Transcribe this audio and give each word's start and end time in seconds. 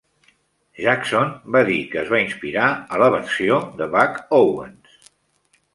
Jackson 0.85 1.35
va 1.57 1.61
dir 1.67 1.77
que 1.91 1.99
es 2.03 2.09
va 2.15 2.23
inspirar 2.23 2.73
a 2.97 3.03
la 3.05 3.11
versió 3.19 3.61
de 3.83 3.91
Buck 3.99 4.21
Owens. 4.43 5.03